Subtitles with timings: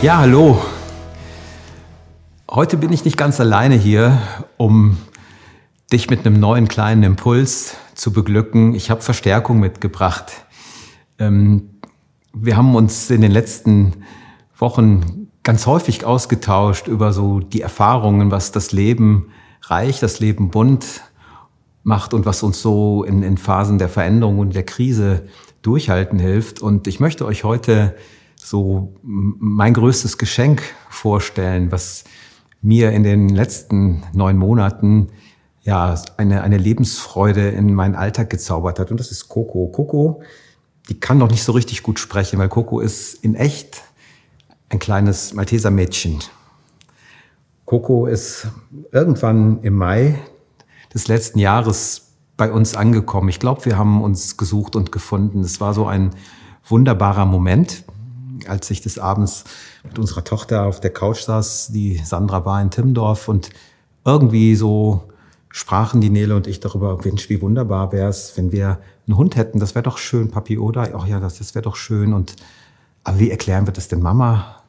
[0.00, 0.62] Ja, hallo.
[2.48, 4.16] Heute bin ich nicht ganz alleine hier,
[4.56, 4.96] um
[5.92, 8.76] dich mit einem neuen kleinen Impuls zu beglücken.
[8.76, 10.46] Ich habe Verstärkung mitgebracht.
[11.18, 11.80] Ähm,
[12.32, 14.04] wir haben uns in den letzten
[14.56, 21.02] Wochen ganz häufig ausgetauscht über so die Erfahrungen, was das Leben reich, das Leben bunt
[21.82, 25.26] macht und was uns so in, in Phasen der Veränderung und der Krise
[25.62, 26.62] durchhalten hilft.
[26.62, 27.96] Und ich möchte euch heute
[28.42, 32.04] so mein größtes Geschenk vorstellen, was
[32.62, 35.08] mir in den letzten neun Monaten
[35.62, 38.90] ja eine, eine Lebensfreude in meinen Alltag gezaubert hat.
[38.90, 39.68] Und das ist Coco.
[39.68, 40.22] Coco,
[40.88, 43.82] die kann noch nicht so richtig gut sprechen, weil Coco ist in echt
[44.70, 46.18] ein kleines Malteser Mädchen.
[47.64, 48.48] Coco ist
[48.92, 50.18] irgendwann im Mai
[50.94, 53.28] des letzten Jahres bei uns angekommen.
[53.28, 55.40] Ich glaube, wir haben uns gesucht und gefunden.
[55.40, 56.10] Es war so ein
[56.66, 57.84] wunderbarer Moment
[58.48, 59.44] als ich des Abends
[59.84, 63.50] mit unserer Tochter auf der Couch saß, die Sandra war in Timmendorf und
[64.04, 65.08] irgendwie so
[65.50, 69.36] sprachen die Nele und ich darüber, Mensch, wie wunderbar wäre es, wenn wir einen Hund
[69.36, 69.58] hätten.
[69.58, 70.90] Das wäre doch schön, Papi, oder?
[70.94, 72.12] Ach ja, das, das wäre doch schön.
[72.12, 72.36] Und
[73.04, 74.62] aber wie erklären wir das denn Mama?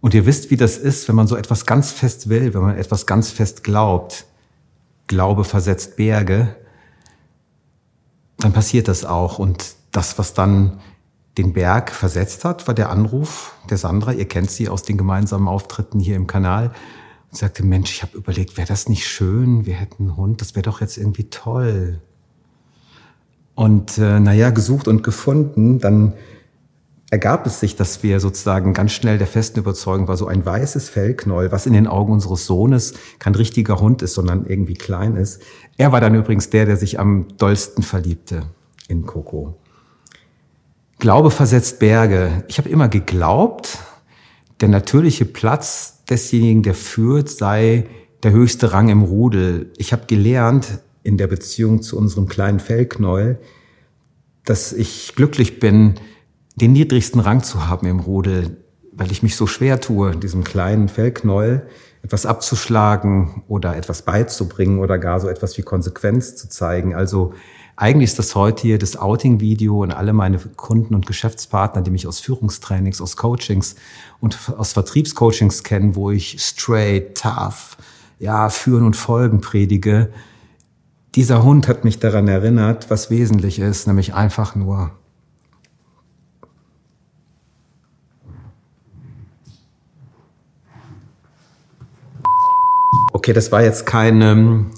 [0.00, 2.76] Und ihr wisst, wie das ist, wenn man so etwas ganz fest will, wenn man
[2.76, 4.26] etwas ganz fest glaubt.
[5.06, 6.56] Glaube versetzt Berge.
[8.38, 9.38] Dann passiert das auch.
[9.38, 10.80] Und das, was dann
[11.40, 15.48] den Berg versetzt hat, war der Anruf der Sandra, ihr kennt sie aus den gemeinsamen
[15.48, 16.72] Auftritten hier im Kanal,
[17.30, 20.54] und sagte, Mensch, ich habe überlegt, wäre das nicht schön, wir hätten einen Hund, das
[20.54, 22.00] wäre doch jetzt irgendwie toll.
[23.54, 26.14] Und äh, naja, gesucht und gefunden, dann
[27.10, 30.88] ergab es sich, dass wir sozusagen ganz schnell der festen Überzeugung war, so ein weißes
[30.88, 35.42] Fellknäuel, was in den Augen unseres Sohnes kein richtiger Hund ist, sondern irgendwie klein ist.
[35.76, 38.44] Er war dann übrigens der, der sich am dollsten verliebte
[38.88, 39.59] in Coco.
[41.00, 42.44] Glaube versetzt Berge.
[42.48, 43.78] Ich habe immer geglaubt,
[44.60, 47.86] der natürliche Platz desjenigen, der führt, sei
[48.22, 49.72] der höchste Rang im Rudel.
[49.78, 53.38] Ich habe gelernt in der Beziehung zu unserem kleinen Fellknäuel,
[54.44, 55.94] dass ich glücklich bin,
[56.56, 58.58] den niedrigsten Rang zu haben im Rudel,
[58.92, 61.66] weil ich mich so schwer tue, diesem kleinen Fellknäuel
[62.02, 66.94] etwas abzuschlagen oder etwas beizubringen oder gar so etwas wie Konsequenz zu zeigen.
[66.94, 67.34] Also
[67.76, 72.06] eigentlich ist das heute hier das Outing-Video und alle meine Kunden und Geschäftspartner, die mich
[72.06, 73.74] aus Führungstrainings, aus Coachings
[74.20, 77.76] und aus Vertriebscoachings kennen, wo ich straight, tough,
[78.18, 80.10] ja, führen und folgen predige.
[81.14, 84.92] Dieser Hund hat mich daran erinnert, was wesentlich ist, nämlich einfach nur
[93.20, 94.70] Okay, das war jetzt kein, ähm,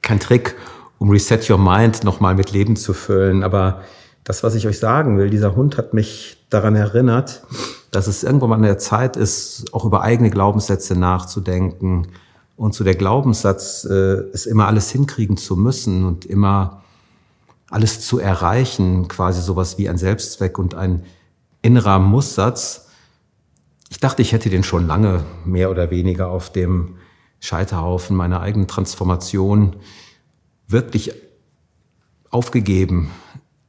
[0.00, 0.56] kein Trick,
[0.96, 3.42] um Reset Your Mind nochmal mit Leben zu füllen.
[3.42, 3.82] Aber
[4.24, 7.42] das, was ich euch sagen will, dieser Hund hat mich daran erinnert,
[7.90, 12.06] dass es irgendwann mal an der Zeit ist, auch über eigene Glaubenssätze nachzudenken
[12.56, 16.84] und so der Glaubenssatz, äh, es immer alles hinkriegen zu müssen und immer
[17.68, 21.04] alles zu erreichen, quasi sowas wie ein Selbstzweck und ein
[21.60, 22.88] innerer Musssatz.
[23.90, 26.94] Ich dachte, ich hätte den schon lange mehr oder weniger auf dem
[27.40, 29.76] Scheiterhaufen meiner eigenen Transformation
[30.68, 31.12] wirklich
[32.30, 33.10] aufgegeben.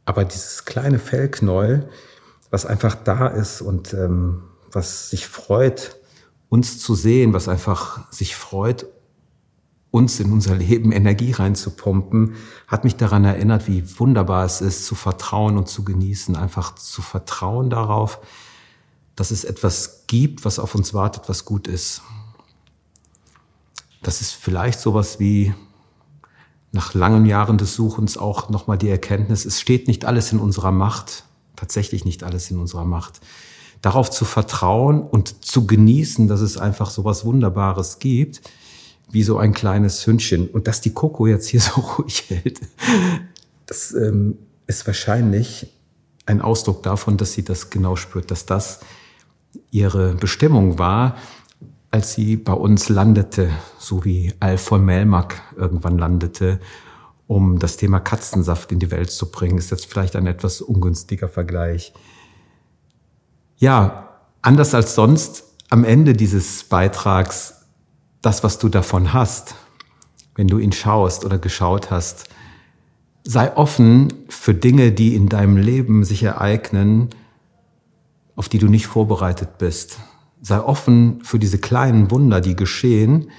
[0.05, 1.89] Aber dieses kleine Fellknäuel,
[2.49, 5.95] was einfach da ist und ähm, was sich freut,
[6.49, 8.85] uns zu sehen, was einfach sich freut,
[9.89, 12.35] uns in unser Leben Energie reinzupumpen,
[12.67, 17.01] hat mich daran erinnert, wie wunderbar es ist, zu vertrauen und zu genießen, einfach zu
[17.01, 18.19] vertrauen darauf,
[19.15, 22.01] dass es etwas gibt, was auf uns wartet, was gut ist.
[24.01, 25.53] Das ist vielleicht sowas wie
[26.71, 30.71] nach langen Jahren des Suchens auch nochmal die Erkenntnis, es steht nicht alles in unserer
[30.71, 31.25] Macht,
[31.55, 33.19] tatsächlich nicht alles in unserer Macht.
[33.81, 38.41] Darauf zu vertrauen und zu genießen, dass es einfach so was Wunderbares gibt,
[39.11, 40.47] wie so ein kleines Hündchen.
[40.47, 42.61] Und dass die Coco jetzt hier so ruhig hält,
[43.65, 44.37] das ähm,
[44.67, 45.67] ist wahrscheinlich
[46.25, 48.79] ein Ausdruck davon, dass sie das genau spürt, dass das
[49.71, 51.17] ihre Bestimmung war,
[51.91, 56.59] als sie bei uns landete, so wie Al von Melmack irgendwann landete,
[57.27, 61.27] um das Thema Katzensaft in die Welt zu bringen, ist jetzt vielleicht ein etwas ungünstiger
[61.27, 61.93] Vergleich.
[63.57, 64.09] Ja,
[64.41, 67.65] anders als sonst am Ende dieses Beitrags
[68.21, 69.55] das, was du davon hast,
[70.35, 72.29] wenn du ihn schaust oder geschaut hast,
[73.23, 77.09] sei offen für Dinge, die in deinem Leben sich ereignen,
[78.35, 79.99] auf die du nicht vorbereitet bist
[80.41, 83.29] sei offen für diese kleinen Wunder, die geschehen,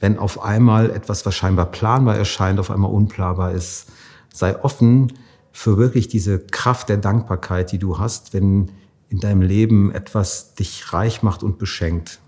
[0.00, 3.90] wenn auf einmal etwas, was scheinbar planbar erscheint, auf einmal unplanbar ist.
[4.32, 5.12] Sei offen
[5.52, 8.72] für wirklich diese Kraft der Dankbarkeit, die du hast, wenn
[9.08, 12.20] in deinem Leben etwas dich reich macht und beschenkt.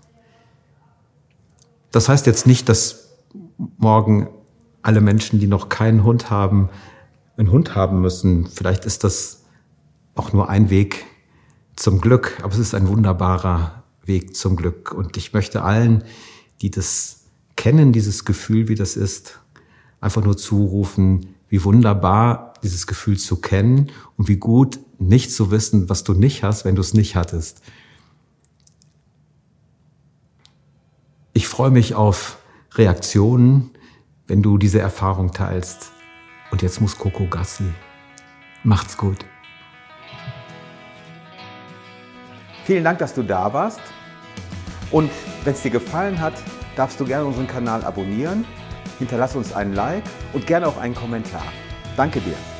[1.91, 3.09] Das heißt jetzt nicht, dass
[3.77, 4.29] morgen
[4.81, 6.69] alle Menschen, die noch keinen Hund haben,
[7.37, 8.47] einen Hund haben müssen.
[8.47, 9.43] Vielleicht ist das
[10.13, 11.05] auch nur ein Weg
[11.75, 14.91] zum Glück, aber es ist ein wunderbarer Weg zum Glück.
[14.91, 16.03] Und ich möchte allen,
[16.61, 17.25] die das
[17.55, 19.39] kennen, dieses Gefühl, wie das ist,
[20.01, 25.89] einfach nur zurufen, wie wunderbar dieses Gefühl zu kennen und wie gut nicht zu wissen,
[25.89, 27.61] was du nicht hast, wenn du es nicht hattest.
[31.33, 32.37] Ich freue mich auf
[32.73, 33.71] Reaktionen,
[34.27, 35.91] wenn du diese Erfahrung teilst.
[36.51, 37.65] Und jetzt muss Coco Gassi.
[38.63, 39.25] Macht's gut.
[42.65, 43.81] Vielen Dank, dass du da warst.
[44.95, 45.11] Und
[45.43, 46.35] wenn es dir gefallen hat,
[46.77, 48.45] darfst du gerne unseren Kanal abonnieren,
[48.97, 51.43] hinterlass uns einen Like und gerne auch einen Kommentar.
[51.97, 52.54] Danke dir.